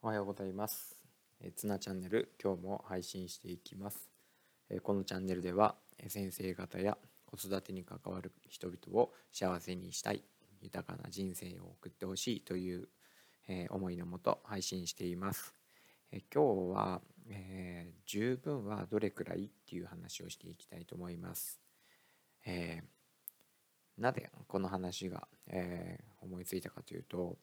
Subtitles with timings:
[0.00, 0.96] おはようございます。
[1.40, 4.08] えつなチャンネル今日も配信していきます。
[4.70, 5.74] えこのチャンネルでは
[6.06, 10.22] 先生方や子育てに関わる人々を幸せにしたい
[10.60, 12.88] 豊かな人生を送ってほしいという、
[13.48, 15.52] え思いのもと配信しています。
[16.12, 21.60] え今日は、えー十分はどれくらいっていう話をしていきたいと思います。
[22.46, 27.36] えーなぜこの話が、えー思いついたかというと、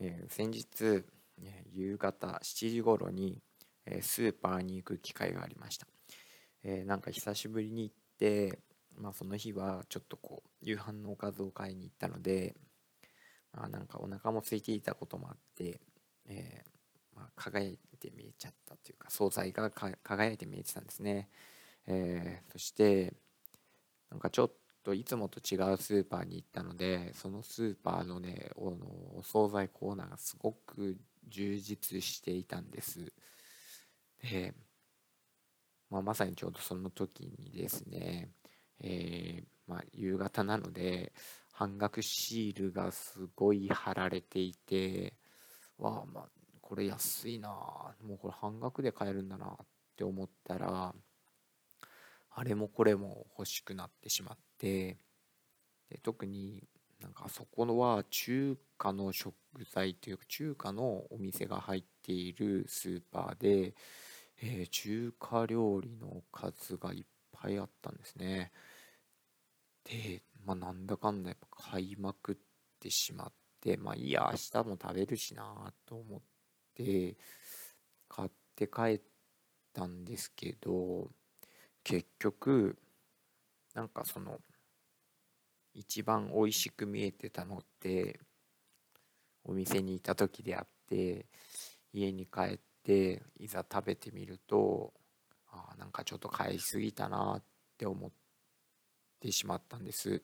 [0.00, 1.04] え先日、
[1.40, 3.40] えー夕方7時頃に、
[3.86, 5.86] えースーパーに行く機会がありました、
[6.64, 8.58] えーなんか久しぶりに行って、
[8.96, 12.54] まあ、その日はちょっとこう夕飯のおかずを買いに行ったので、
[13.52, 15.80] まあ、なんかお腹も空いていたこともあって、
[16.26, 21.28] えーまあ、輝いて見えちゃったというか惣菜が輝いて見えてたんですね、
[21.86, 23.12] えーそして
[24.10, 24.52] なんかちょっ
[24.84, 30.98] といつもと違うスーパーに行ったのでそのスーパーのねおのお惣菜コーナーがすごく
[31.32, 33.12] 充実していたんです。
[34.22, 34.54] で、
[35.90, 38.30] まあ、まさにちょうどその時にですね、
[38.80, 41.12] えーまあ、夕方なので
[41.52, 45.14] 半額シールがすごい貼られていて
[45.78, 46.24] わあまあ
[46.60, 50.94] これ安いなあもうこれ半額で買えるんだなって思ったら
[52.34, 54.98] あれもこれも欲しくなってしまって
[55.90, 56.64] で特に
[57.02, 59.34] なんかそこのは中華の食
[59.72, 63.74] 材というか中華のお店が入っているスーパーで、
[64.42, 68.52] えー中華料理の数がいっぱいあったんですね。
[69.84, 72.36] で、まあ、なんだかんだやっぱ買いまくっ
[72.80, 76.22] てしまってまあいいや明日も食べるしなと思っ
[76.74, 77.16] て
[78.08, 79.00] 買って帰っ
[79.72, 81.10] たんですけど
[81.84, 82.78] 結局
[83.74, 84.40] なんかその
[85.74, 88.20] 一番美味しく見えてたのって
[89.44, 91.26] お店にいた時であって
[91.92, 94.92] 家に帰っていざ食べてみると
[95.50, 97.42] あなんかちょっと買いすぎたなっ
[97.76, 98.10] て思っ
[99.20, 100.22] てしまったんです。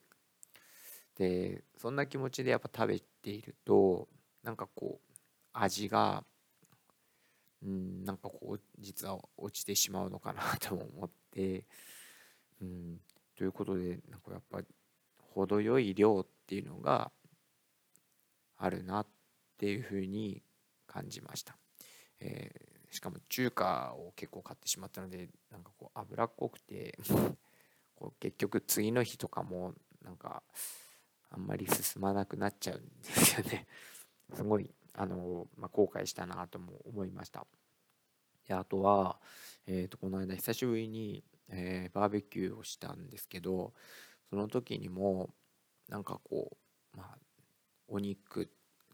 [1.16, 4.08] でそんな気持ちでやっぱ食べていると
[4.42, 5.12] なんかこう
[5.52, 6.24] 味が
[7.62, 11.64] うんなんかこう実は落ちてしまうのかなとも思って
[12.60, 13.00] うん
[13.36, 14.60] ということでなんかやっぱ
[15.46, 17.10] 程よい量っていうのが
[18.56, 19.06] あるなっ
[19.58, 20.42] ていうふうに
[20.86, 21.56] 感じました、
[22.20, 26.98] えーしかも中華を結構買ってしまったのでなんかこう脂っこくて
[27.94, 30.42] こう結局次の日とかもなんか
[31.30, 33.66] あんまり進まなくなっちゃうんですよね。
[34.34, 37.46] すごいあの、まあ、後悔したなとも思いました。
[38.46, 39.20] であとは、
[39.66, 43.74] えー、とこの間久しぶりに、えーバーベキューをしたんですけど
[44.30, 45.30] その時にも
[45.88, 46.56] なんかこ
[46.94, 47.18] う、まあ、
[47.88, 48.50] お肉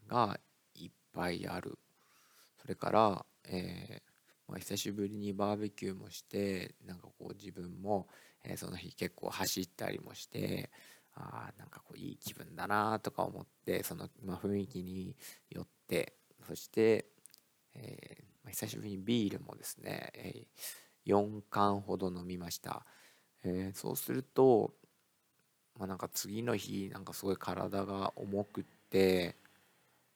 [0.07, 0.39] が
[0.75, 1.77] いっぱいある。
[2.61, 4.01] それから、えー
[4.47, 8.07] まあ、久しぶりにバーベキューもしてなんかこう自分も、
[8.43, 10.71] えーその日結構走ったりもして
[11.15, 15.15] あなんかこういい気分だなとか思ってその、まあ、雰囲気に
[15.49, 16.13] よって
[16.47, 17.07] そして、
[17.75, 20.47] えーまあ、久しぶりにビールもですね、え
[21.05, 22.85] 4缶ほど飲みました、
[23.43, 24.73] えそうすると、
[25.77, 29.35] まあ、なんか次の日なんかすごい体が重くって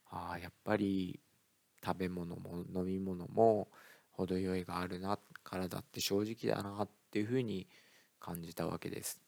[0.09, 1.20] あやっぱり
[1.86, 3.68] 食べ物も飲み物も
[4.12, 7.68] 程よいがあるな体って正直だなっていうふうに
[8.20, 9.22] 感じたわけです。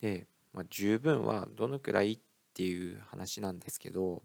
[0.00, 2.18] で、まあ、十分はどのくらいっ
[2.54, 4.22] ていう話なんですけど、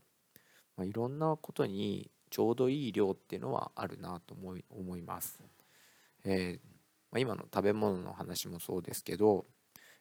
[0.77, 5.43] まあ、いろんなことにちょうどいい量っていうのはあるなと思い思います。
[6.23, 6.67] えー
[7.11, 9.45] まあ、今の食べ物の話もそうですけど、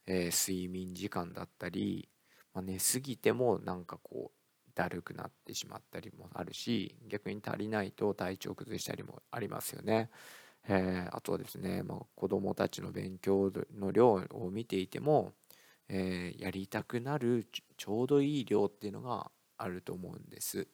[0.06, 2.08] えー睡眠時間だったり、
[2.54, 10.10] まあ、寝すぎてもなんかこうだるくなってしまったりもあるし逆に足りないと体調崩したりもありますよね。
[10.68, 15.34] えーあとはですね、まあ、子どもたちの勉強の量を見ていても、
[15.88, 17.46] えーやりたくなる
[17.78, 20.68] ちょうどいい量っていうのがあると思うんです。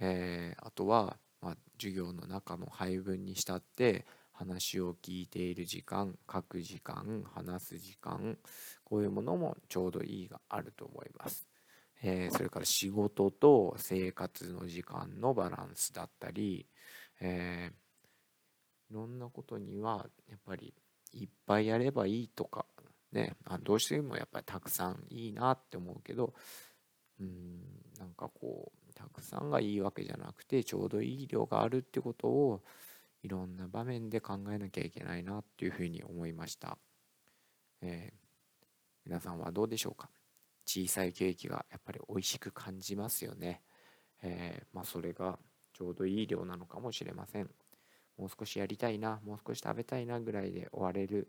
[0.00, 8.36] えーあとは、まあ、授業の中の配分にしたって話を聞いている時間書く時間話す時間
[8.84, 11.46] こういうものもちょうどいいがあると思います。
[12.02, 16.66] えーそれから仕事と生活の時間のバランスだったり、
[17.20, 17.84] えー
[18.90, 20.74] いろんなことにはやっぱり
[21.14, 22.66] いっぱいやればいいとか
[23.12, 26.34] ねあどうしてもやっぱりたくさんいいなって思うけど
[27.18, 27.60] うん
[27.98, 32.62] なんかこうたくさんがいいわけじゃなくてちょうどいい量があるってことを
[33.24, 36.78] いろんな場面で考えなきゃいけないなっていうふうに思いました、
[37.82, 38.16] えー
[39.06, 40.08] 皆さんはどうでしょうか？
[40.64, 43.60] 小さいケーキがやっぱり美味しく感じますよね、
[44.22, 45.38] えーまあ、それが
[45.74, 47.50] ちょうどいい量なのかもしれません。
[48.16, 51.28] もう少しやりたいなもう少し食べたいなぐらいで終われる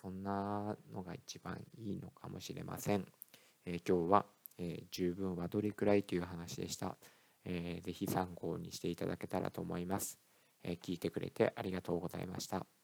[0.00, 3.04] そんなのが一番いいのかもしれません、
[3.66, 4.26] えー、今日は、
[4.58, 6.96] えー、十分はどれくらいという話でした、
[7.44, 10.20] えー、ぜひ参考にしていただけたらと思います、
[10.62, 12.77] え聞いてくれてありがとうございました。